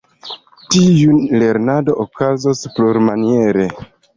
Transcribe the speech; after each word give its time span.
Tiu 0.75 1.17
lernado 1.43 1.99
okazos 2.07 2.65
plurmaniere. 2.79 3.69